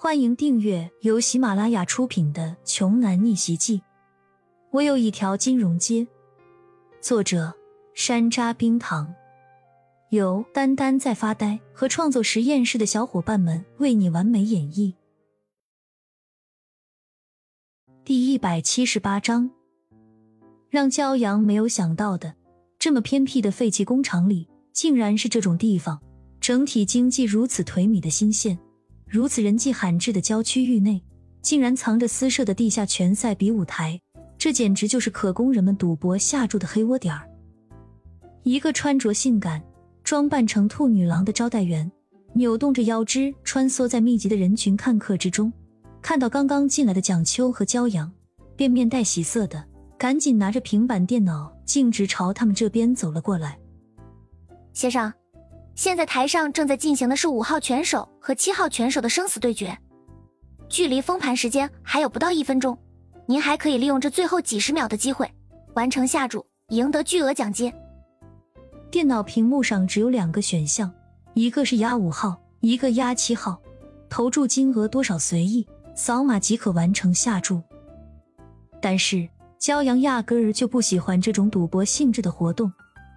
[0.00, 3.78] 欢迎订阅由喜马拉雅出品的《穷男逆袭记》。
[4.70, 6.06] 我有一条金融街。
[7.00, 7.52] 作者：
[7.94, 9.12] 山楂冰糖，
[10.10, 14.94] 由丹丹在发呆和创作实验室的小伙伴们为你完美演绎。
[18.04, 19.50] 第一百七十八章，
[20.70, 22.36] 让骄阳没有想到的，
[22.78, 26.00] 这么偏僻的废弃工厂里，竟然是这种地方。
[26.40, 28.56] 整体经济如此颓靡的新县。
[29.08, 31.02] 如此人迹罕至的郊区域内，
[31.40, 33.98] 竟然藏着私设的地下拳赛比武台，
[34.36, 37.26] 这简直就是可供人们赌博下注的黑窝点儿。
[38.42, 39.62] 一个穿着性感、
[40.04, 41.90] 装扮成兔女郎的招待员，
[42.34, 45.50] 扭动着腰肢穿梭在密集的人群看客之中，
[46.02, 48.12] 看到刚刚进来的蒋秋和骄阳，
[48.56, 49.64] 便面带喜色的
[49.98, 53.58] 赶紧拿着平板电脑径直朝他们这边走了过来。
[54.74, 55.10] 先生。
[55.78, 59.78] 现在台上正在进行的是五号拳手和七号拳手的生死对决，
[60.68, 62.76] 距离封盘时间还有不到一分钟，
[63.26, 65.30] 您还可以利用这最后几十秒的机会
[65.74, 67.72] 完成下注，赢得巨额奖金。
[68.90, 70.92] 电脑屏幕上只有两个选项，
[71.34, 73.56] 一个是压五号，一个压七号，
[74.10, 77.62] 投注金额多少随意，扫码即可完成下注。
[78.82, 79.28] 但是
[79.60, 82.72] 骄阳压根儿就不喜欢这种赌博性质的活动，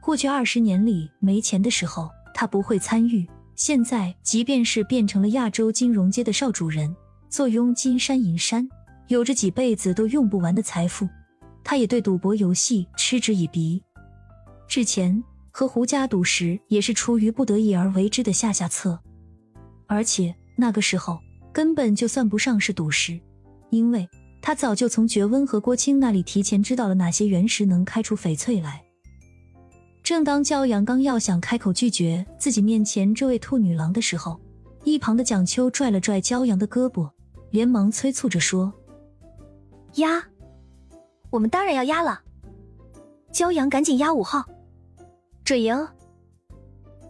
[0.00, 2.08] 过去二十年里没钱的时候。
[2.34, 3.26] 他不会参与。
[3.54, 6.94] 现在，即便是变成了亚洲金融街的少主人，
[7.30, 8.68] 坐拥金山银山，
[9.06, 11.08] 有着几辈子都用不完的财富，
[11.62, 13.80] 他也对赌博游戏嗤之以鼻。
[14.66, 18.98] 之前和胡家赌石，也是出于不得已而为之的下下策。
[19.86, 21.18] 而且那个时候
[21.52, 23.20] 根本就算不上是赌石，
[23.70, 24.08] 因为
[24.42, 28.83] 他早就从觉温和郭青那里提前知道了哪些原石能开出翡翠来。
[30.04, 34.38] 正当骄阳刚要想开口拒绝自己面前这位兔女郎的时候，
[34.84, 37.10] 一旁的蒋秋拽了拽骄阳的胳膊，
[37.50, 38.70] 连忙催促着说
[39.96, 40.22] ：“压，
[41.30, 42.20] 我们当然要压了。
[43.32, 44.44] 骄阳，赶紧压五号，
[45.42, 45.74] 准赢。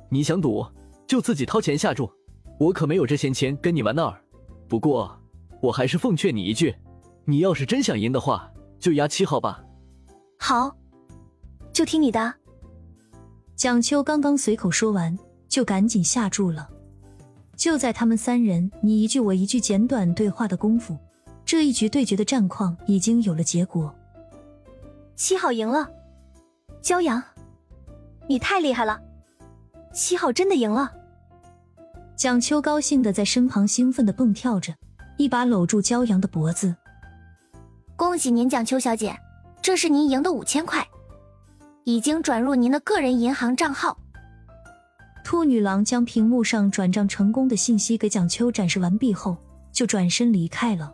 [0.09, 0.65] 你想赌，
[1.05, 2.09] 就自己掏钱下注，
[2.61, 4.23] 我可没有这闲钱跟你玩那儿。
[4.69, 5.21] 不过，
[5.61, 6.73] 我还是奉劝你一句，
[7.25, 9.65] 你要是真想赢的话，就压七号吧。
[10.39, 10.77] 好，
[11.73, 12.33] 就听你的。”
[13.57, 15.17] 蒋秋刚刚随口说完，
[15.49, 16.69] 就赶紧下注了。
[17.57, 20.99] 就在他们三人你一句我一句简短对话的功夫，
[21.45, 23.95] 这一局对决的战况已经有了结果。
[25.15, 25.89] 七号赢了，
[26.83, 27.23] 骄阳，
[28.29, 29.01] 你太厉害了！
[29.93, 30.93] 七号真的赢了。
[32.17, 34.75] 蒋秋高兴的在身旁兴奋的蹦跳着，
[35.17, 36.75] 一把搂住骄阳的脖子。
[37.95, 39.17] 恭喜您，蒋秋小姐，
[39.63, 40.85] 这是您赢的五千块。
[41.85, 43.97] 已经转入您的个人银行账号。
[45.23, 49.37] 兔女郎将屏幕上转账成功的信息给蒋秋展示完毕后，
[49.73, 50.93] 就转身离开了。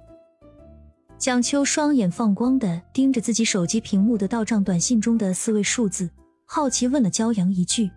[1.19, 6.09] 蒋秋双眼放光的盯着自己手机屏幕的到账短信中的四位数字，
[6.47, 7.91] 好奇问了骄阳一句：“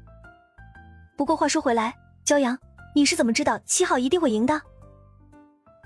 [1.15, 1.95] 不过话说回来，
[2.25, 2.57] 骄阳，
[2.93, 4.59] 你是怎么知道七号一定会赢的？”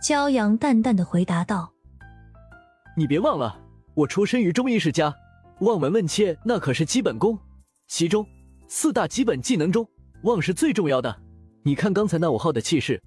[0.03, 1.71] 骄阳淡淡的回答道
[2.97, 3.59] ：“你别忘了，
[3.93, 5.13] 我出身于中医世家。”
[5.59, 7.37] 望闻问切，那可是基本功。
[7.87, 8.25] 其中
[8.67, 9.87] 四大基本技能中，
[10.23, 11.19] 望是最重要的。
[11.63, 13.01] 你看刚才那五号的气势，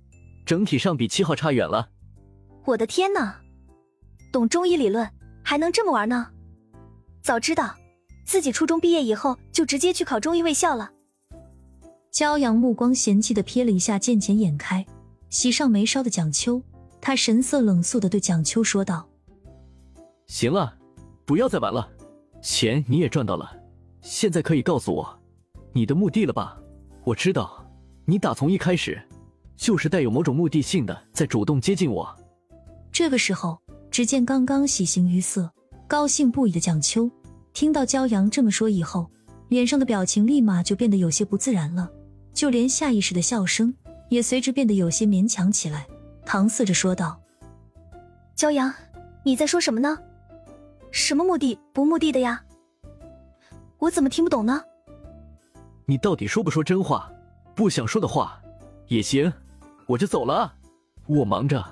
[0.45, 1.89] 整体上比七号差远了。
[2.65, 3.41] 我的天哪，
[4.33, 5.09] 懂中医理论
[5.45, 6.29] 还能这么玩呢？
[7.23, 7.77] 早知道
[8.25, 10.91] 自己初中毕业以后就直接去考中医卫校了。
[12.13, 14.85] 骄阳目光嫌弃的瞥了一下见钱眼开、
[15.29, 16.61] 喜上眉梢的蒋秋，
[17.01, 19.09] 他神色冷肃的对蒋秋说道
[20.27, 20.77] ：“行了，
[21.25, 21.89] 不要再玩了。”
[22.43, 23.51] 钱你也赚到了，
[24.01, 25.21] 现在可以告诉我
[25.73, 26.57] 你的目的了吧？
[27.05, 27.65] 我知道
[28.05, 29.01] 你打从一开始
[29.57, 32.17] 就是带有某种目的性的在主动接近我。
[32.91, 33.59] 这个时候，
[33.91, 35.51] 只见刚刚喜形于色、
[35.87, 37.11] 高兴不已的蒋秋，
[37.53, 39.11] 听到骄阳这么说以后，
[39.49, 41.91] 脸上的表情立马就变得有些不自然了，
[42.33, 43.75] 就连下意识的笑声
[44.09, 45.87] 也随之变得有些勉强起来，
[46.27, 47.21] 搪塞着说道
[48.37, 48.73] ：“骄阳，
[49.25, 49.99] 你在说什么呢？”
[50.91, 52.43] 什么目的不目的的呀？
[53.79, 54.63] 我怎么听不懂呢？
[55.87, 57.11] 你到底说不说真话？
[57.55, 58.41] 不想说的话
[58.87, 59.33] 也行，
[59.87, 60.55] 我就走了。
[61.07, 61.65] 我忙着，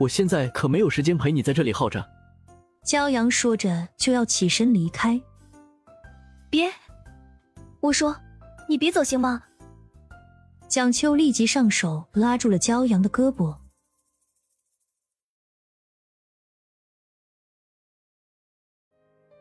[0.00, 2.04] 我现在可没有时间陪你在这里耗着。
[2.84, 5.20] 骄阳说着就要起身离开。
[6.50, 6.70] 别，
[7.80, 8.16] 我说
[8.68, 9.42] 你别走行吗？
[10.68, 13.56] 蒋秋立即上手拉住了骄阳的胳膊。